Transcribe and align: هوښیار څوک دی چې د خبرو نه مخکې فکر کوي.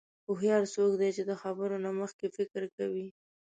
هوښیار 0.27 0.63
څوک 0.75 0.91
دی 1.01 1.09
چې 1.17 1.23
د 1.29 1.31
خبرو 1.41 1.75
نه 1.85 1.91
مخکې 1.99 2.27
فکر 2.37 2.63
کوي. 2.77 3.07